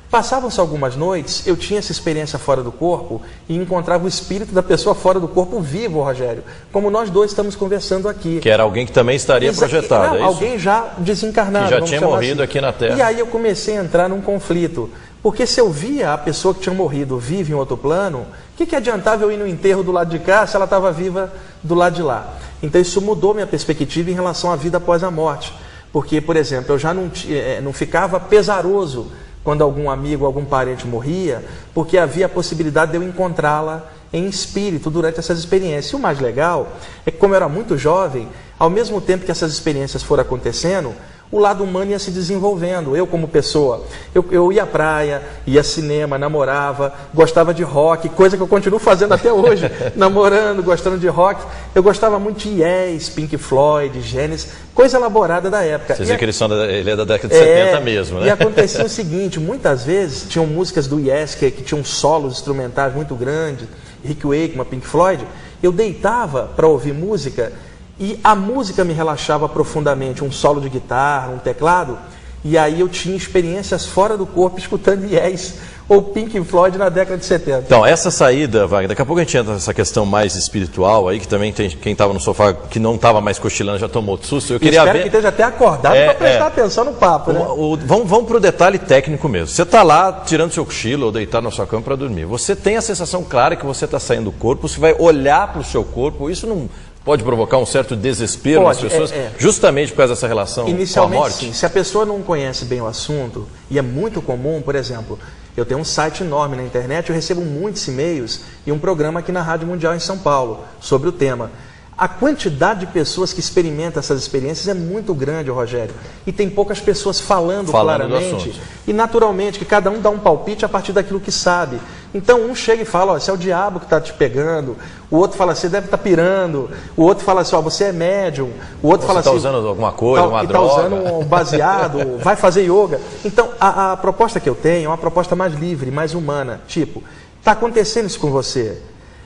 [0.10, 4.64] Passavam-se algumas noites, eu tinha essa experiência fora do corpo e encontrava o espírito da
[4.64, 8.40] pessoa fora do corpo vivo, Rogério, como nós dois estamos conversando aqui.
[8.40, 11.66] Que era alguém que também estaria Exa projetado, não, é Alguém já desencarnado.
[11.66, 12.50] Que já tinha morrido assim.
[12.50, 12.96] aqui na Terra.
[12.96, 14.90] E aí eu comecei a entrar num conflito.
[15.22, 18.66] Porque se eu via a pessoa que tinha morrido viva em outro plano, o que,
[18.66, 21.76] que adiantava eu ir no enterro do lado de cá se ela estava viva do
[21.76, 22.34] lado de lá?
[22.64, 25.54] Então isso mudou minha perspectiva em relação à vida após a morte.
[25.92, 29.12] Porque, por exemplo, eu já não, eh, não ficava pesaroso
[29.48, 31.42] quando algum amigo, algum parente morria,
[31.74, 35.94] porque havia a possibilidade de eu encontrá-la em espírito durante essas experiências.
[35.94, 36.68] E o mais legal
[37.06, 38.28] é que, como eu era muito jovem,
[38.60, 40.94] ao mesmo tempo que essas experiências foram acontecendo,
[41.30, 42.96] o lado humano ia se desenvolvendo.
[42.96, 43.84] Eu, como pessoa,
[44.16, 48.48] eu, eu ia à praia, ia ao cinema, namorava, gostava de rock, coisa que eu
[48.48, 51.42] continuo fazendo até hoje, namorando, gostando de rock.
[51.76, 55.96] Eu gostava muito de Yes, Pink Floyd, Genesis, coisa elaborada da época.
[55.96, 58.20] Vocês E viram que eles são da- ele é da década de é, 70 mesmo,
[58.20, 58.32] E né?
[58.32, 63.14] acontecia o seguinte, muitas vezes tinham músicas do Yes que, que tinham solos instrumentais muito
[63.16, 63.68] grandes,
[64.04, 65.26] Rick Wakeman, Pink Floyd.
[65.62, 67.52] Eu deitava para ouvir música
[68.00, 71.98] e a música me relaxava profundamente, um solo de guitarra, um teclado,
[72.44, 75.56] e aí eu tinha experiências fora do corpo escutando Yes
[75.90, 77.60] ou Pink Floyd na década de 70.
[77.66, 81.18] Então, essa saída, Wagner, daqui a pouco a gente entra nessa questão mais espiritual aí,
[81.18, 84.52] que também tem quem estava no sofá, que não estava mais cochilando, já tomou susto.
[84.52, 85.02] Eu E queria espero ver...
[85.04, 86.48] que esteja até acordado É, para prestar é.
[86.48, 87.40] atenção no papo, né?
[87.40, 89.48] O- o- vamos vamos para o detalhe técnico mesmo.
[89.48, 92.26] Você está lá tirando seu cochilo ou deitado na sua cama para dormir.
[92.26, 95.62] Você tem a sensação clara que você está saindo do corpo, você vai olhar para
[95.62, 96.30] o seu corpo.
[96.30, 96.70] Isso não
[97.08, 99.32] pode provocar um certo desespero Pode, nas pessoas, é, é.
[99.40, 101.46] justamente por causa dessa relação com a Inicialmente, morte?
[101.46, 101.54] sim.
[101.54, 105.18] Se a pessoa não conhece bem o assunto, e é muito comum, por exemplo,
[105.56, 109.32] eu tenho um site enorme na internet, eu recebo muitos e-mails e um programa aqui
[109.32, 111.50] na Rádio Mundial em São Paulo sobre o tema.
[111.98, 115.96] A quantidade de pessoas que experimentam essas experiências é muito grande, Rogério.
[116.28, 118.62] E tem poucas pessoas falando, Falando do claramente.
[118.86, 121.80] E naturalmente, que cada um dá um palpite a partir daquilo que sabe.
[122.14, 124.78] Então, um chega e fala: ó, esse é o diabo que está te pegando.
[125.12, 126.70] O outro fala: você deve estar pirando.
[126.96, 128.52] O outro fala assim: ó, você é médium.
[128.82, 130.74] O outro Você fala tá assim: usando alguma coisa, tá, uma e tá droga.
[130.74, 133.00] usando um baseado, vai fazer yoga.
[133.26, 136.62] Então, a, a proposta que eu tenho é uma proposta mais livre, mais humana.
[136.68, 137.04] Tipo,
[137.40, 138.78] está acontecendo isso com você.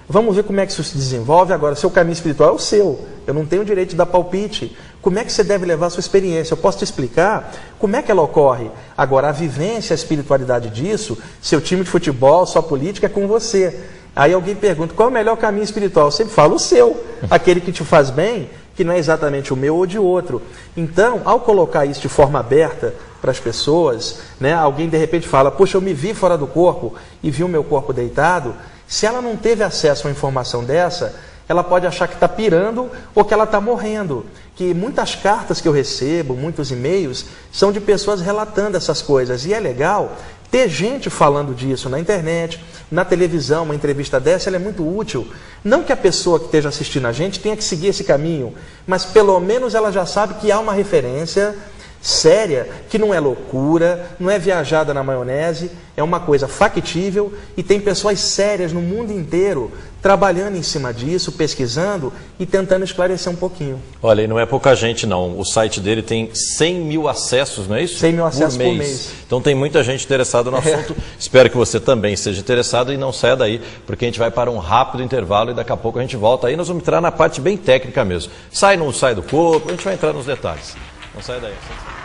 [0.10, 1.74] Vamos ver como é que isso se desenvolve agora.
[1.76, 3.00] Seu caminho espiritual é o seu.
[3.26, 4.76] Eu não tenho o direito de dar palpite.
[5.02, 6.54] Como é que você deve levar a sua experiência?
[6.54, 8.70] Eu posso te explicar como é que ela ocorre.
[8.96, 13.80] Agora, a vivência, a espiritualidade disso, seu time de futebol, sua política é com você.
[14.16, 16.08] Aí alguém pergunta, qual é o melhor caminho espiritual?
[16.08, 19.56] Eu sempre falo o seu, aquele que te faz bem, que não é exatamente o
[19.56, 20.42] meu ou de outro.
[20.78, 25.50] Então, ao colocar isso de forma aberta para as pessoas, né, alguém de repente fala,
[25.50, 28.54] poxa, eu me vi fora do corpo e vi o meu corpo deitado,
[28.88, 31.16] se ela não teve acesso a uma informação dessa,
[31.48, 34.26] ela pode achar que está pirando ou que ela está morrendo.
[34.56, 39.46] Que muitas cartas que eu recebo, muitos e-mails, são de pessoas relatando essas coisas.
[39.46, 40.18] E é legal
[40.52, 42.60] ter gente falando disso na internet,
[42.92, 45.26] na televisão, uma entrevista dessa, ela é muito útil.
[45.64, 48.54] Não que a pessoa que esteja assistindo a gente tenha que seguir esse caminho,
[48.86, 51.56] mas pelo menos ela já sabe que há uma referência
[52.02, 57.62] séria, que não é loucura, não é viajada na maionese, é uma coisa factível e
[57.62, 63.36] tem pessoas sérias no mundo inteiro trabalhando em cima disso, pesquisando e tentando esclarecer um
[63.36, 63.80] pouquinho.
[64.02, 65.38] Olha, e não é pouca gente não.
[65.38, 68.00] O site dele tem 100 mil acessos, não é isso?
[68.00, 69.12] 100 mil acessos por mês.
[69.28, 70.60] Então tem muita gente interessada no É.
[70.60, 70.96] assunto.
[71.20, 74.50] Espero que você também seja interessado e não saia daí, porque a gente vai para
[74.50, 76.48] um rápido intervalo e daqui a pouco a gente volta.
[76.48, 78.32] Aí nós vamos entrar na parte bem técnica mesmo.
[78.52, 80.76] Sai não sai do corpo, a gente vai entrar nos detalhes.
[81.14, 81.54] Não sai daí.
[81.54, 82.01] Vejo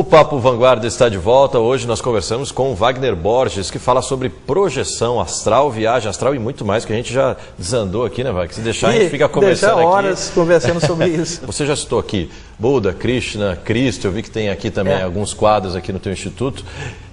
[0.00, 1.58] O Papo Vanguarda está de volta.
[1.58, 6.38] Hoje nós conversamos com o Wagner Borges, que fala sobre projeção astral, viagem astral e
[6.38, 8.54] muito mais, que a gente já desandou aqui, né, Wagner?
[8.54, 9.94] Se deixar, a gente fica conversando Deixa aqui.
[9.94, 11.42] horas conversando sobre isso.
[11.44, 15.02] Você já citou aqui Buda, Krishna, Cristo, eu vi que tem aqui também É.
[15.02, 16.62] alguns quadros aqui no teu instituto.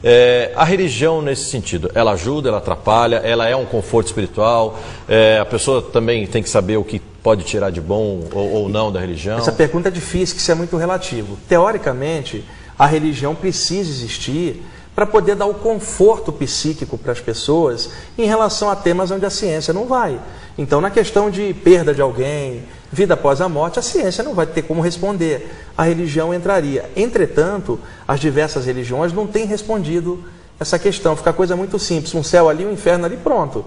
[0.04, 5.40] É, a religião nesse sentido, ela ajuda, ela atrapalha, ela é um conforto espiritual, é,
[5.40, 8.92] a pessoa também tem que saber o que pode tirar de bom ou, ou não
[8.92, 9.38] da religião.
[9.38, 11.38] Essa pergunta é difícil, que isso é muito relativo.
[11.48, 12.44] Teoricamente,
[12.78, 14.62] a religião precisa existir
[14.94, 19.30] para poder dar o conforto psíquico para as pessoas em relação a temas onde a
[19.30, 20.20] ciência não vai.
[20.58, 24.46] Então, na questão de perda de alguém, vida após a morte, a ciência não vai
[24.46, 25.54] ter como responder.
[25.78, 26.90] A religião entraria.
[26.96, 30.24] Entretanto, as diversas religiões não têm respondido
[30.60, 31.16] essa questão.
[31.16, 33.66] Fica coisa muito simples: um céu ali, um inferno ali, pronto.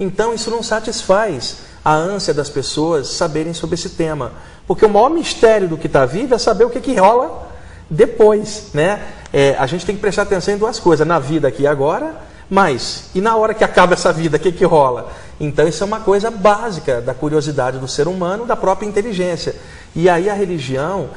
[0.00, 4.32] Então, isso não satisfaz a ânsia das pessoas saberem sobre esse tema.
[4.66, 7.48] Porque o maior mistério do que está vivo é saber o que, que rola
[7.90, 8.68] depois.
[8.72, 9.00] Né?
[9.32, 12.14] É, a gente tem que prestar atenção em duas coisas: na vida aqui e agora,
[12.52, 15.10] mas e na hora que acaba essa vida, o que, que rola?
[15.40, 19.56] Então, isso é uma coisa básica da curiosidade do ser humano, da própria inteligência.
[19.96, 21.08] E aí, a religião,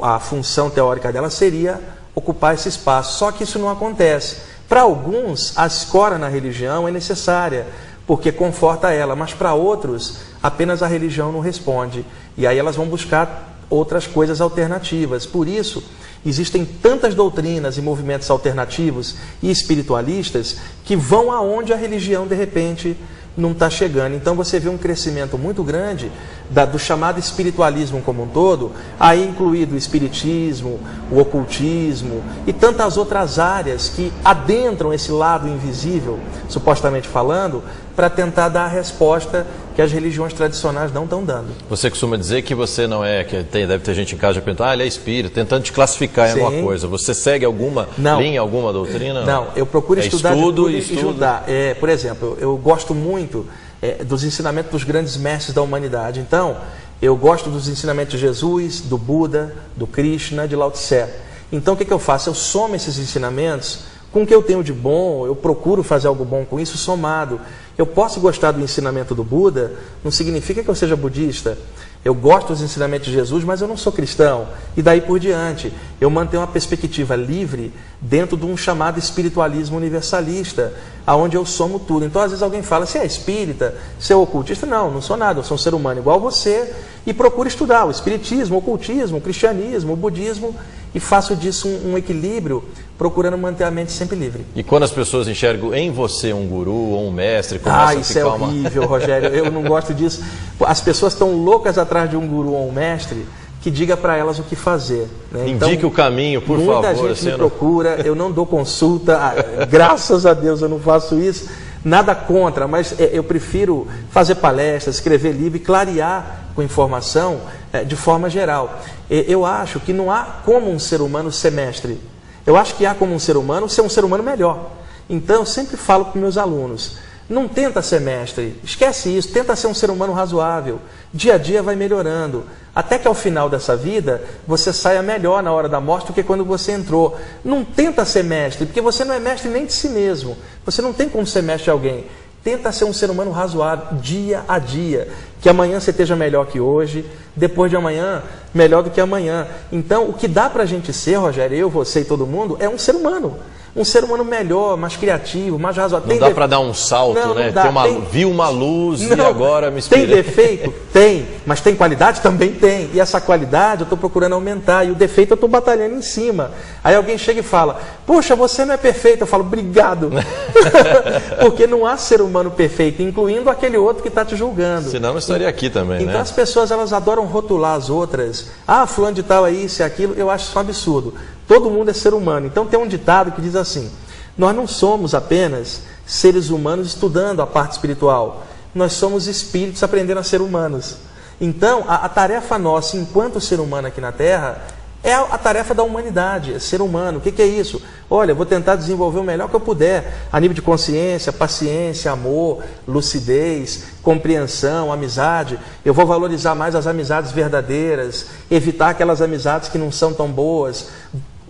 [0.00, 1.78] a função teórica dela seria
[2.14, 3.18] ocupar esse espaço.
[3.18, 4.38] Só que isso não acontece.
[4.66, 7.66] Para alguns, a escora na religião é necessária,
[8.06, 12.02] porque conforta ela, mas para outros, apenas a religião não responde.
[12.34, 15.26] E aí elas vão buscar outras coisas alternativas.
[15.26, 15.84] Por isso,
[16.24, 22.96] existem tantas doutrinas e movimentos alternativos e espiritualistas que vão aonde a religião, de repente,
[23.36, 24.16] não está chegando.
[24.16, 26.10] Então você vê um crescimento muito grande
[26.50, 32.96] da- do chamado espiritualismo como um todo, aí incluído o espiritismo, o ocultismo e tantas
[32.96, 37.62] outras áreas que adentram esse lado invisível, supostamente falando,
[37.98, 41.48] para tentar dar a resposta que as religiões tradicionais não estão dando.
[41.68, 44.70] Você costuma dizer que você não é, que tem, deve ter gente em casa perguntando,
[44.70, 46.40] ah, ele é espírita, tentando te classificar em Sim.
[46.42, 46.86] alguma coisa.
[46.86, 48.22] Você segue alguma Não.
[48.22, 49.24] linha, alguma doutrina?
[49.24, 50.96] Não, eu procuro É estudar estudo tudo e estudo.
[51.00, 51.42] estudar.
[51.48, 53.44] É, por exemplo, eu, eu gosto muito
[53.82, 56.20] é, dos ensinamentos dos grandes mestres da humanidade.
[56.20, 56.56] Então,
[57.02, 61.04] eu gosto dos ensinamentos de Jesus, do Buda, do Krishna, de Lao Tse.
[61.50, 62.30] Então, o que, que eu faço?
[62.30, 63.80] Eu somo esses ensinamentos
[64.18, 67.40] com o que eu tenho de bom, eu procuro fazer algo bom com isso somado.
[67.76, 71.56] Eu posso gostar do ensinamento do Buda, não significa que eu seja budista.
[72.04, 74.48] Eu gosto dos ensinamentos de Jesus, mas eu não sou cristão.
[74.76, 80.74] E daí por diante, eu mantenho uma perspectiva livre dentro de um chamado espiritualismo universalista,
[81.08, 82.04] aonde eu somo tudo.
[82.04, 84.66] Então, às vezes alguém fala, você é espírita, você é ocultista?
[84.66, 86.70] Não, não sou nada, eu sou um ser humano igual você
[87.06, 90.54] e procuro estudar o espiritismo, o ocultismo, o cristianismo, o budismo
[90.94, 92.62] e faço disso um, um equilíbrio,
[92.98, 94.44] procurando manter a mente sempre livre.
[94.54, 97.94] E quando as pessoas enxergam em você um guru ou um mestre, começa Ah, a
[97.94, 98.46] isso é ficar uma...
[98.46, 99.28] horrível, Rogério.
[99.30, 100.22] Eu não gosto disso.
[100.60, 103.24] As pessoas estão loucas atrás de um guru ou um mestre
[103.60, 105.08] que diga para elas o que fazer.
[105.32, 105.48] né?
[105.48, 109.16] Indique o caminho, por muita favor, gente assim, me não- procura, eu não dou consulta,
[109.18, 111.48] ah, graças a Deus eu não faço isso.
[111.84, 117.40] Nada contra, mas é, eu prefiro fazer palestras, escrever livro e clarear com informação
[117.72, 118.80] é, de forma geral.
[119.10, 122.00] E- Eu acho que não há como um ser humano ser mestre.
[122.46, 124.70] Eu acho que há como um ser humano ser um ser humano melhor.
[125.08, 126.96] Então, eu sempre falo para meus alunos:
[127.28, 130.80] não tenta ser mestre, esquece isso, tenta ser um ser humano razoável.
[131.12, 132.44] Dia a dia vai melhorando.
[132.74, 136.22] Até que ao final dessa vida você saia melhor na hora da morte do que
[136.22, 137.18] quando você entrou.
[137.44, 140.38] Não tenta ser mestre, porque você não é mestre nem de si mesmo.
[140.64, 142.06] Você não tem como ser mestre de alguém.
[142.42, 145.08] Tenta ser um ser humano razoável dia a dia.
[145.42, 147.04] Que amanhã você esteja melhor que hoje,
[147.36, 148.22] depois de amanhã,
[148.54, 149.46] melhor do que amanhã.
[149.70, 152.68] Então, o que dá para a gente ser, Rogério, eu, você e todo mundo, é
[152.68, 153.36] um ser humano.
[153.76, 156.08] Um ser humano melhor, mais criativo, mais razoável.
[156.08, 157.50] Não Tem dá para dar um salto, Não, não né?
[157.50, 157.62] dá.
[157.62, 160.22] Tem uma, Tem- Viu uma luz e Não, agora me Tem inspirei.
[160.22, 160.74] defeito?
[160.92, 161.26] Tem.
[161.46, 162.20] Mas tem qualidade?
[162.20, 162.90] Também tem.
[162.92, 164.84] E essa qualidade eu estou procurando aumentar.
[164.84, 166.50] E o defeito eu estou batalhando em cima.
[166.82, 169.20] Aí alguém chega e fala: Poxa, você não é perfeito.
[169.22, 170.10] Eu falo: Obrigado.
[171.40, 174.90] Porque não há ser humano perfeito, incluindo aquele outro que está te julgando.
[174.90, 176.20] Senão não estaria aqui também, Então né?
[176.20, 178.50] as pessoas elas adoram rotular as outras.
[178.66, 180.14] Ah, fulano de tal é isso e aquilo.
[180.16, 181.14] Eu acho isso um absurdo.
[181.48, 182.46] Todo mundo é ser humano.
[182.46, 183.90] Então tem um ditado que diz assim:
[184.36, 188.44] Nós não somos apenas seres humanos estudando a parte espiritual.
[188.74, 190.98] Nós somos espíritos aprendendo a ser humanos.
[191.40, 194.62] Então a, a tarefa nossa, enquanto ser humano aqui na Terra,
[195.02, 197.18] é a, tarefa da humanidade, é ser humano.
[197.18, 197.80] O que, que é isso?
[198.10, 202.64] Olha, vou tentar desenvolver o melhor que eu puder, a nível de consciência, paciência, amor,
[202.86, 205.58] lucidez, compreensão, amizade.
[205.84, 210.88] Eu vou valorizar mais as amizades verdadeiras, evitar aquelas amizades que não são tão boas.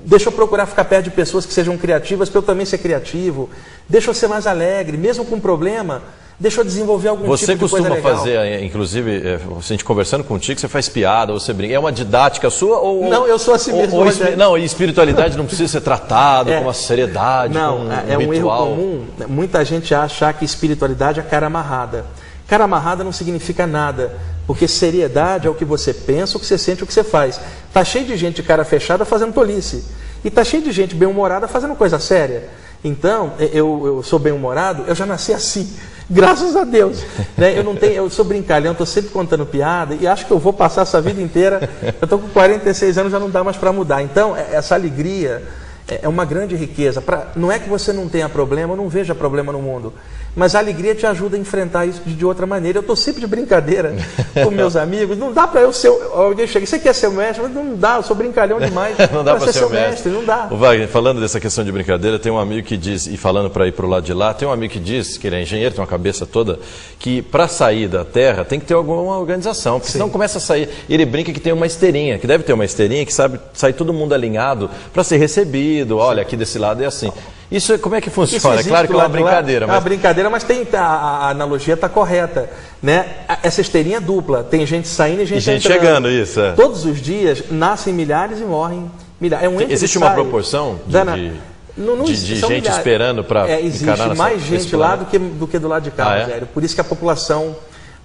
[0.04, 3.50] Deixa eu procurar ficar perto de pessoas que sejam criativas para eu também ser criativo.
[3.88, 6.02] Deixa eu ser mais alegre, mesmo com problema.
[6.40, 8.16] Deixa eu desenvolver algum Você tipo de coisa costuma legal.
[8.16, 11.74] fazer, eh, inclusive, eh, a gente conversando contigo, você faz piada, você brinca.
[11.74, 13.08] É uma didática sua ou.
[13.08, 16.58] Não, eu sou assim ou- mesmo, ou não, e espiritualidade não precisa ser tratado É.
[16.58, 18.66] com uma seriedade, Não, com um, é um erro ritual.
[18.68, 19.04] comum.
[19.28, 22.04] Muita gente acha que espiritualidade é cara amarrada.
[22.46, 24.12] Cara amarrada não significa nada,
[24.48, 27.38] porque seriedade é o que você pensa, o que você sente, o que você faz.
[27.70, 29.84] Tá cheio de gente de cara fechada fazendo tolice.
[30.24, 32.48] E tá cheio de gente bem-humorada fazendo coisa séria.
[32.82, 35.70] Então, eu, eu sou bem-humorado, eu já nasci assim.
[36.08, 37.04] Graças a Deus.
[37.36, 37.58] Né?
[37.58, 40.54] Eu não tenho, eu sou brincalhão, estou sempre contando piada e acho que eu vou
[40.54, 41.68] passar essa vida inteira.
[42.00, 44.02] Eu estou com 46 anos, já não dá mais para mudar.
[44.02, 45.42] Então, é- essa alegria
[45.86, 47.00] é é uma grande riqueza.
[47.00, 49.94] Pra, não é que você não tenha problema, não veja problema no mundo.
[50.36, 52.78] Mas a alegria te ajuda a enfrentar isso de, outra maneira.
[52.78, 53.94] Eu estou sempre de brincadeira
[54.44, 55.18] com meus amigos.
[55.18, 55.88] Não dá para eu ser.
[55.88, 57.42] Alguém chega, você quer ser o mestre?
[57.42, 58.96] Mas não dá, eu sou brincalhão demais.
[59.12, 60.10] Não dá para ser o mestre.
[60.10, 60.48] Não dá.
[60.50, 63.66] O Wagner, falando dessa questão de brincadeira, tem um amigo que diz, e falando para
[63.66, 65.74] ir para o lado de lá, tem um amigo que diz, que ele é engenheiro,
[65.74, 66.58] tem uma cabeça toda,
[66.98, 70.68] que para sair da Terra tem que ter alguma organização, porque senão começa a sair.
[70.88, 73.92] Ele brinca que tem uma esteirinha, que deve ter uma esteirinha que sabe sair todo
[73.92, 75.98] mundo alinhado para ser recebido.
[75.98, 77.10] Olha, aqui desse lado é assim.
[77.50, 78.56] Isso é- como é que funciona?
[78.56, 79.24] É existe claro que é uma lado de lá.
[79.30, 82.50] brincadeira, É uma mas brincadeira, mas tem, a, a analogia está correta.
[82.82, 83.06] Né?
[83.42, 84.44] Essa esteirinha é dupla.
[84.44, 85.80] Tem gente saindo e gente, E gente entrando.
[85.80, 86.52] chegando, isso, é.
[86.52, 89.46] Todos os dias nascem milhares e morrem milhares.
[89.46, 91.32] É um e Existe uma proporção de- de-
[91.76, 92.76] Não- não de- de gente milhares.
[92.76, 96.10] esperando pra é, Existe mais gente lá do que, do que do lado de cá,
[96.12, 96.42] Ah, é?
[96.52, 97.56] Por isso que a população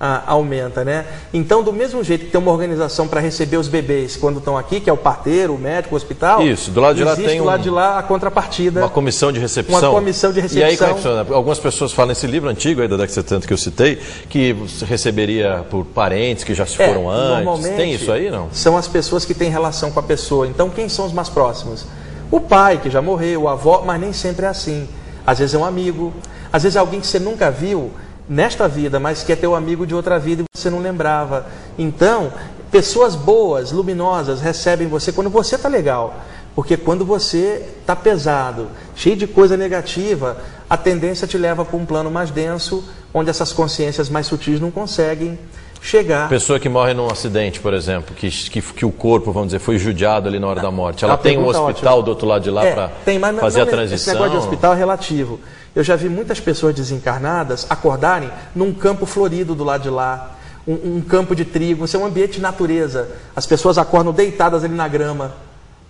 [0.05, 1.05] ah, aumenta, né?
[1.33, 4.81] Então, do mesmo jeito que tem uma organização para receber os bebês quando estão aqui,
[4.81, 6.41] que é o parteiro, o médico, o hospital.
[6.41, 8.81] Isso, do lado de lá tem do lado um- de lá a contrapartida.
[8.81, 9.79] Uma comissão de recepção.
[9.93, 10.95] Uma comissão de E aí, como é que recepção.
[10.95, 11.25] funciona?
[11.33, 13.95] Algumas pessoas falam nesse livro antigo aí da década de 70 que eu citei,
[14.27, 17.23] que você receberia por parentes que já se foram antes.
[17.23, 18.49] É, Normalmente, Tem isso aí, não?
[18.51, 20.45] São as pessoas que têm relação com a pessoa.
[20.47, 21.85] Então, quem são os mais próximos?
[22.29, 24.85] O pai, que já morreu, o avó, mas nem sempre é assim.
[25.25, 26.11] Às vezes é um amigo,
[26.51, 27.89] às vezes é alguém que você nunca viu
[28.27, 31.45] nesta vida, mas que é teu amigo de outra vida e você não lembrava.
[31.77, 32.31] Então,
[32.71, 36.15] pessoas boas, luminosas, recebem você quando você está legal.
[36.55, 40.37] Porque quando você está pesado, cheio de coisa negativa,
[40.69, 42.83] a tendência te leva para um plano mais denso,
[43.13, 45.37] onde essas consciências mais sutis não conseguem
[45.81, 46.29] chegar.
[46.29, 49.77] Pessoa que morre num acidente, por exemplo, que, que, que o corpo, vamos dizer, foi
[49.77, 51.03] judiado ali na hora da morte.
[51.03, 52.03] Ela tem um é hospital ótima.
[52.03, 52.91] do outro lado de lá É, para
[53.39, 54.13] fazer não, a transição?
[54.13, 55.39] Esse negócio de hospital é relativo.
[55.75, 60.97] Eu já vi muitas pessoas desencarnadas acordarem num campo florido do lado de lá, um,
[60.97, 63.09] um campo de trigo, isso é um ambiente de natureza.
[63.35, 65.33] As pessoas acordam deitadas ali na grama,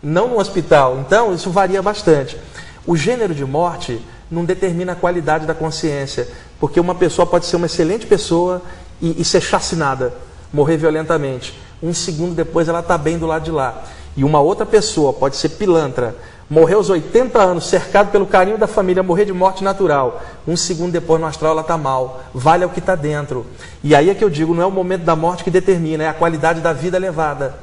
[0.02, 1.00] não no hospital.
[1.06, 2.38] Então, isso varia bastante.
[2.86, 6.28] O gênero de morte não determina a qualidade da consciência,
[6.60, 8.62] porque uma pessoa pode ser uma excelente pessoa
[9.02, 10.14] e, e ser chacinada,
[10.52, 11.60] morrer violentamente.
[11.82, 13.84] Um segundo depois ela está bem do lado de lá.
[14.16, 16.16] E uma outra pessoa pode ser pilantra,
[16.54, 20.22] morrer aos 80 anos, cercado pelo carinho da família, morrer de morte natural.
[20.48, 22.26] Um segundo depois no astral ela está mal.
[22.32, 23.44] Vale é o que está dentro.
[23.84, 26.08] E aí é que eu digo, não é o momento da morte que determina, é
[26.08, 27.56] a qualidade da vida levada.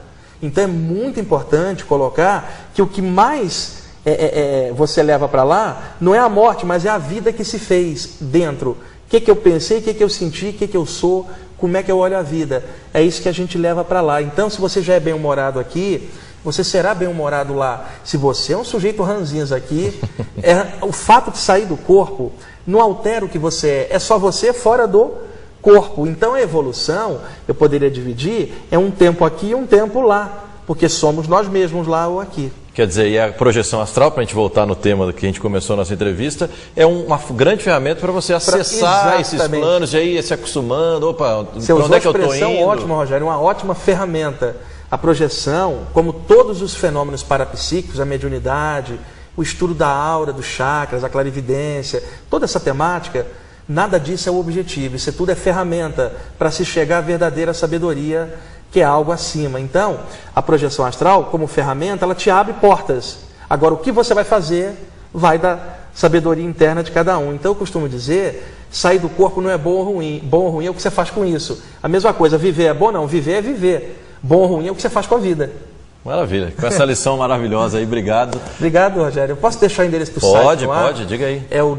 [0.42, 5.44] Então é muito importante colocar que o que mais é, é, é, você leva para
[5.44, 8.70] lá não é a morte, mas é a vida que se fez dentro.
[8.70, 8.76] O
[9.10, 11.76] que, que eu pensei, o que, que eu senti, o que, que eu sou, como
[11.76, 12.64] é que eu olho a vida.
[12.92, 14.20] É isso que a gente leva para lá.
[14.20, 16.08] Então, se você já é bem-humorado aqui,
[16.44, 17.90] você será bem-humorado lá.
[18.04, 19.98] Se você é um sujeito ranzinhas aqui,
[20.42, 22.32] é, o fato de sair do corpo
[22.66, 23.88] não altera o que você é.
[23.90, 25.12] É só você fora do
[25.60, 26.06] corpo.
[26.06, 30.44] Então a evolução, eu poderia dividir, é um tempo aqui e um tempo lá.
[30.66, 32.52] Porque somos nós mesmos lá ou aqui.
[32.72, 35.40] Quer dizer, e a projeção astral, para a gente voltar no tema que a gente
[35.40, 39.60] começou a nossa entrevista, é um- uma grande ferramenta para você acessar esses Exatamente.
[39.60, 42.60] planos, e aí se acostumando, opa, para onde é que eu estou indo?
[42.60, 44.56] ótima, Rogério, uma ótima ferramenta.
[44.90, 48.98] A projeção, como todos os fenômenos parapsíquicos, a mediunidade,
[49.36, 53.24] o estudo da aura, dos chakras, a clarividência, toda essa temática,
[53.68, 54.96] nada disso é o objetivo.
[54.96, 58.36] Isso tudo é ferramenta para se chegar à verdadeira sabedoria,
[58.72, 59.60] que é algo acima.
[59.60, 60.00] Então,
[60.34, 63.18] a projeção astral, como ferramenta, ela te abre portas.
[63.48, 64.74] Agora, o que você vai fazer
[65.14, 65.58] vai da
[65.94, 67.32] sabedoria interna de cada um.
[67.32, 70.20] Então, eu costumo dizer, sair do corpo não é bom ou ruim.
[70.24, 71.62] Bom ou ruim é o que você faz com isso.
[71.80, 72.90] A mesma coisa, viver é bom?
[72.90, 74.09] Não, viver é viver.
[74.22, 75.50] Bom ou ruim é o que você faz com a vida.
[76.04, 78.40] Maravilha, com essa lição maravilhosa aí, obrigado.
[78.56, 79.32] Obrigado, Rogério.
[79.32, 80.42] Eu posso deixar o endereço do site?
[80.42, 81.42] Pode, pode, diga aí.
[81.50, 81.74] É o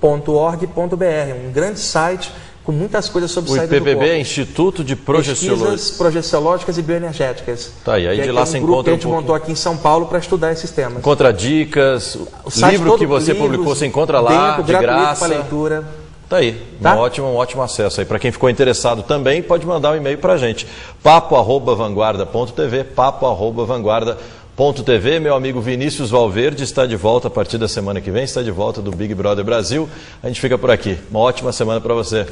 [0.00, 2.32] www.ippb.org.br, um grande site
[2.64, 4.02] com muitas coisas sobre O corpo.
[4.02, 5.66] é Instituto de Projeciologia.
[5.72, 7.72] Pesquisas projeciológicas e bioenergéticas.
[7.84, 9.02] Tá aí, aí Que de é- lá é um grupo encontra que a um gente
[9.02, 9.20] pouquinho.
[9.22, 10.98] montou aqui em São Paulo para estudar esses temas.
[10.98, 15.26] Encontra dicas, O livro que você livros publicou, você encontra lá, dentro, de graça.
[15.26, 15.84] para leitura.
[16.30, 16.94] Tá aí, Tá?
[16.94, 18.06] Um, ótimo, um ótimo acesso aí.
[18.06, 20.66] Para quem ficou interessado também, pode mandar um e-mail para a gente.
[21.02, 24.40] papo.vanguarda.tv, papo.vanguarda.tv.
[24.84, 25.18] TV.
[25.18, 28.50] Meu amigo Vinícius Valverde está de volta a partir da semana que vem, está de
[28.50, 29.88] volta do Big Brother Brasil.
[30.22, 30.98] A gente fica por aqui.
[31.10, 32.26] Uma ótima semana para você.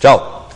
[0.00, 0.49] Tchau!